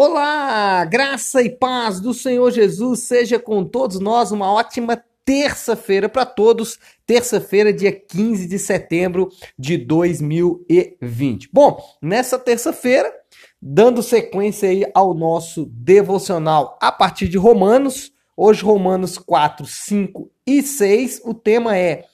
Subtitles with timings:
[0.00, 4.30] Olá, graça e paz do Senhor Jesus seja com todos nós.
[4.30, 6.78] Uma ótima terça-feira para todos.
[7.04, 11.48] Terça-feira, dia 15 de setembro de 2020.
[11.52, 13.12] Bom, nessa terça-feira,
[13.60, 20.62] dando sequência aí ao nosso devocional a partir de Romanos, hoje Romanos 4, 5 e
[20.62, 22.04] 6, o tema é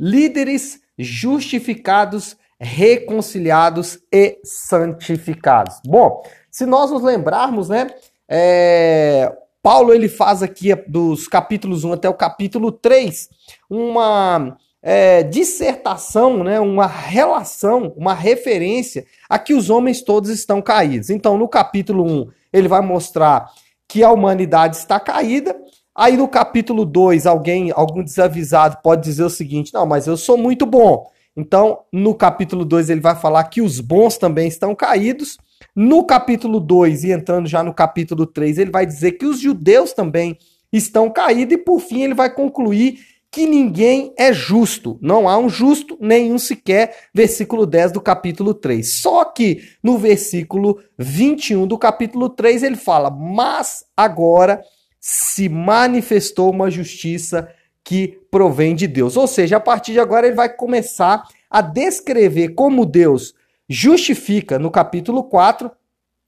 [0.00, 5.80] líderes justificados, reconciliados e santificados.
[5.86, 7.88] Bom, se nós nos lembrarmos, né,
[8.28, 13.28] é, Paulo ele faz aqui dos capítulos 1 até o capítulo 3
[13.68, 21.08] uma é, dissertação, né, uma relação, uma referência a que os homens todos estão caídos.
[21.08, 23.50] Então, no capítulo 1, ele vai mostrar
[23.88, 25.56] que a humanidade está caída.
[25.94, 30.36] Aí no capítulo 2, alguém, algum desavisado pode dizer o seguinte: "Não, mas eu sou
[30.36, 31.10] muito bom".
[31.36, 35.36] Então, no capítulo 2 ele vai falar que os bons também estão caídos.
[35.74, 39.92] No capítulo 2 e entrando já no capítulo 3, ele vai dizer que os judeus
[39.92, 40.38] também
[40.72, 42.98] estão caídos e por fim ele vai concluir
[43.34, 44.96] que ninguém é justo.
[45.02, 47.08] Não há um justo, nenhum sequer.
[47.12, 49.00] Versículo 10 do capítulo 3.
[49.00, 54.62] Só que no versículo 21 do capítulo 3 ele fala: Mas agora
[55.00, 57.48] se manifestou uma justiça
[57.84, 59.16] que provém de Deus.
[59.16, 63.34] Ou seja, a partir de agora ele vai começar a descrever como Deus
[63.68, 65.70] justifica no capítulo 4,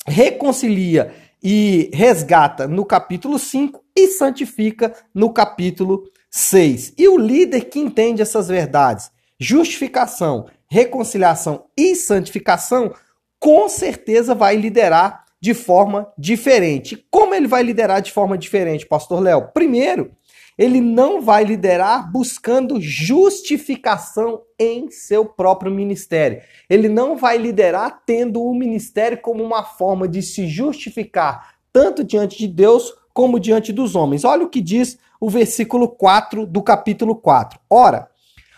[0.06, 6.94] reconcilia e resgata no capítulo 5 e santifica no capítulo 6.
[6.98, 12.92] E o líder que entende essas verdades, justificação, reconciliação e santificação,
[13.38, 17.06] com certeza vai liderar de forma diferente.
[17.10, 19.48] Como ele vai liderar de forma diferente, pastor Léo?
[19.52, 20.10] Primeiro,
[20.58, 26.40] ele não vai liderar buscando justificação em seu próprio ministério.
[26.68, 32.38] Ele não vai liderar tendo o ministério como uma forma de se justificar tanto diante
[32.38, 34.24] de Deus como diante dos homens.
[34.24, 37.60] Olha o que diz o versículo 4 do capítulo 4.
[37.68, 38.08] Ora,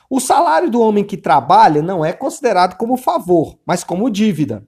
[0.08, 4.66] o salário do homem que trabalha não é considerado como favor, mas como dívida.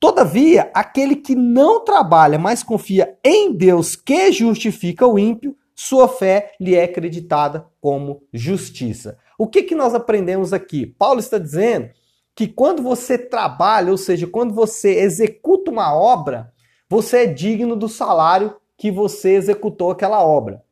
[0.00, 6.52] Todavia, aquele que não trabalha, mas confia em Deus que justifica o ímpio, sua fé
[6.60, 9.18] lhe é acreditada como justiça.
[9.38, 10.86] O que, que nós aprendemos aqui?
[10.86, 11.90] Paulo está dizendo
[12.34, 16.52] que quando você trabalha, ou seja, quando você executa uma obra,
[16.88, 20.62] você é digno do salário que você executou aquela obra.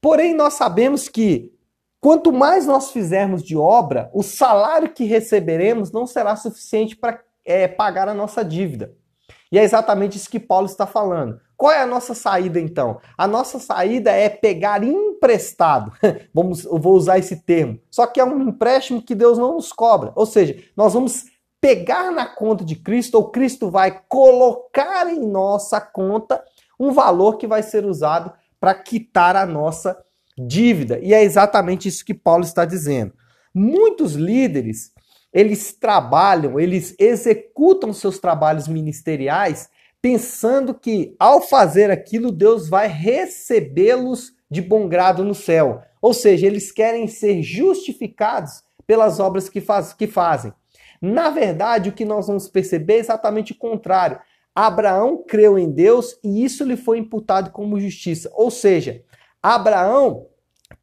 [0.00, 1.52] Porém, nós sabemos que
[2.00, 7.68] quanto mais nós fizermos de obra, o salário que receberemos não será suficiente para é,
[7.68, 8.94] pagar a nossa dívida.
[9.52, 11.40] E é exatamente isso que Paulo está falando.
[11.60, 13.02] Qual é a nossa saída então?
[13.18, 15.92] A nossa saída é pegar emprestado.
[16.32, 17.78] vamos, eu vou usar esse termo.
[17.90, 20.10] Só que é um empréstimo que Deus não nos cobra.
[20.16, 21.26] Ou seja, nós vamos
[21.60, 26.42] pegar na conta de Cristo ou Cristo vai colocar em nossa conta
[26.78, 30.02] um valor que vai ser usado para quitar a nossa
[30.38, 30.98] dívida.
[31.02, 33.12] E é exatamente isso que Paulo está dizendo.
[33.54, 34.94] Muitos líderes
[35.30, 39.68] eles trabalham, eles executam seus trabalhos ministeriais
[40.02, 45.82] pensando que ao fazer aquilo Deus vai recebê-los de bom grado no céu.
[46.00, 50.52] Ou seja, eles querem ser justificados pelas obras que, faz, que fazem.
[51.00, 54.18] Na verdade, o que nós vamos perceber é exatamente o contrário.
[54.54, 58.30] Abraão creu em Deus e isso lhe foi imputado como justiça.
[58.34, 59.02] Ou seja,
[59.42, 60.26] Abraão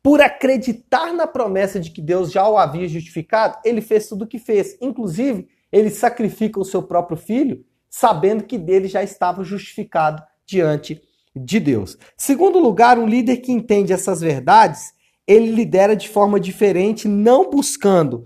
[0.02, 4.28] por acreditar na promessa de que Deus já o havia justificado, ele fez tudo o
[4.28, 4.78] que fez.
[4.82, 11.02] Inclusive, ele sacrifica o seu próprio filho, sabendo que dele já estava justificado diante
[11.36, 11.98] de Deus.
[12.16, 14.94] Segundo lugar, um líder que entende essas verdades,
[15.26, 18.26] ele lidera de forma diferente, não buscando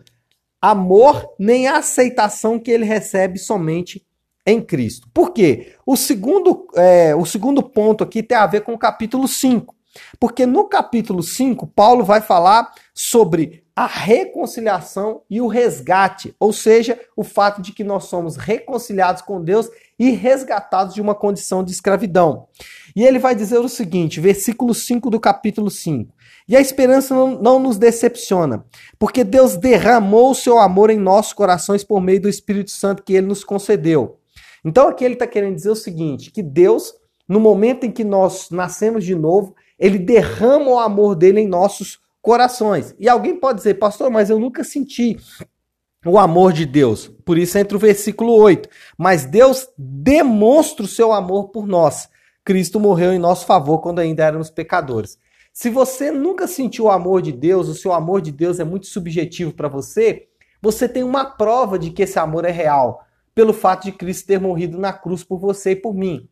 [0.61, 4.05] amor nem a aceitação que ele recebe somente
[4.45, 5.09] em Cristo.
[5.13, 5.75] Por quê?
[5.85, 9.75] O segundo, é, o segundo ponto aqui tem a ver com o capítulo 5.
[10.19, 16.99] Porque no capítulo 5, Paulo vai falar sobre a reconciliação e o resgate, ou seja,
[17.15, 21.71] o fato de que nós somos reconciliados com Deus e resgatados de uma condição de
[21.71, 22.47] escravidão.
[22.95, 26.13] E ele vai dizer o seguinte, versículo 5 do capítulo 5.
[26.47, 28.65] E a esperança não, não nos decepciona,
[28.99, 33.13] porque Deus derramou o seu amor em nossos corações por meio do Espírito Santo que
[33.13, 34.19] ele nos concedeu.
[34.63, 36.93] Então aqui ele está querendo dizer o seguinte, que Deus,
[37.27, 41.99] no momento em que nós nascemos de novo, ele derrama o amor dele em nossos
[42.21, 42.95] corações.
[42.99, 45.17] E alguém pode dizer, pastor, mas eu nunca senti
[46.05, 47.07] o amor de Deus.
[47.25, 48.69] Por isso entra o versículo 8.
[48.95, 52.07] Mas Deus demonstra o seu amor por nós.
[52.45, 55.17] Cristo morreu em nosso favor quando ainda éramos pecadores.
[55.51, 58.85] Se você nunca sentiu o amor de Deus, o seu amor de Deus é muito
[58.85, 60.27] subjetivo para você,
[60.61, 63.03] você tem uma prova de que esse amor é real,
[63.33, 66.29] pelo fato de Cristo ter morrido na cruz por você e por mim.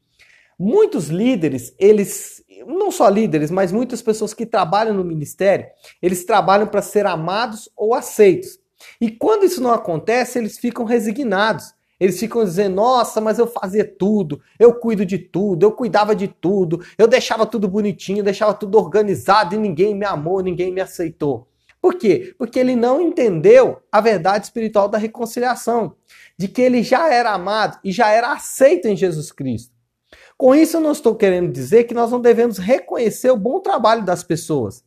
[0.61, 5.65] Muitos líderes, eles, não só líderes, mas muitas pessoas que trabalham no ministério,
[6.01, 8.59] eles trabalham para ser amados ou aceitos.
[8.99, 11.73] E quando isso não acontece, eles ficam resignados.
[11.97, 16.27] Eles ficam dizendo: nossa, mas eu fazia tudo, eu cuido de tudo, eu cuidava de
[16.27, 21.47] tudo, eu deixava tudo bonitinho, deixava tudo organizado e ninguém me amou, ninguém me aceitou.
[21.81, 22.35] Por quê?
[22.37, 25.95] Porque ele não entendeu a verdade espiritual da reconciliação,
[26.37, 29.78] de que ele já era amado e já era aceito em Jesus Cristo.
[30.39, 34.05] Com isso, eu não estou querendo dizer que nós não devemos reconhecer o bom trabalho
[34.05, 34.85] das pessoas.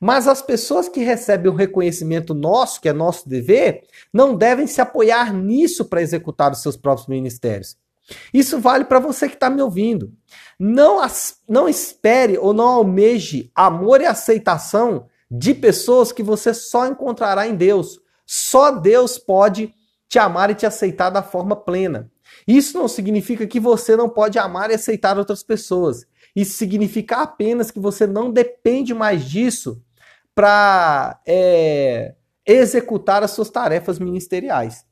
[0.00, 4.80] Mas as pessoas que recebem o reconhecimento nosso, que é nosso dever, não devem se
[4.80, 7.76] apoiar nisso para executar os seus próprios ministérios.
[8.34, 10.12] Isso vale para você que está me ouvindo.
[10.58, 11.00] Não,
[11.48, 17.54] não espere ou não almeje amor e aceitação de pessoas que você só encontrará em
[17.54, 18.00] Deus.
[18.26, 19.72] Só Deus pode
[20.08, 22.10] te amar e te aceitar da forma plena.
[22.46, 26.06] Isso não significa que você não pode amar e aceitar outras pessoas.
[26.34, 29.82] Isso significa apenas que você não depende mais disso
[30.34, 32.14] para é,
[32.46, 34.84] executar as suas tarefas ministeriais.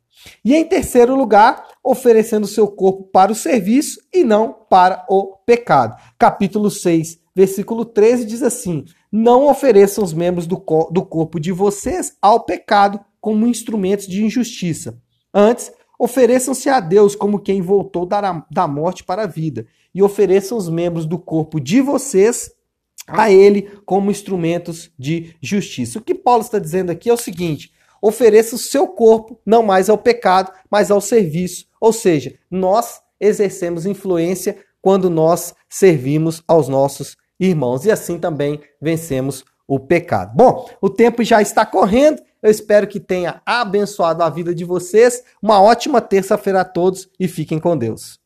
[0.45, 5.97] E em terceiro lugar, oferecendo seu corpo para o serviço e não para o pecado.
[6.19, 11.53] Capítulo 6, versículo 13 diz assim: Não ofereçam os membros do, co do corpo de
[11.53, 14.99] vocês ao pecado como instrumentos de injustiça.
[15.33, 20.69] Antes, Ofereçam-se a Deus como quem voltou da morte para a vida, e ofereçam os
[20.69, 22.51] membros do corpo de vocês
[23.07, 25.99] a Ele como instrumentos de justiça.
[25.99, 27.73] O que Paulo está dizendo aqui é o seguinte:
[28.03, 31.67] ofereça o seu corpo não mais ao pecado, mas ao serviço.
[31.81, 39.45] Ou seja, nós exercemos influência quando nós servimos aos nossos irmãos e assim também vencemos
[39.67, 40.35] o pecado.
[40.37, 42.23] Bom, o tempo já está correndo.
[42.47, 45.25] Eu espero que tenha abençoado a vida de vocês.
[45.43, 48.21] Uma ótima terça-feira a todos e fiquem com Deus.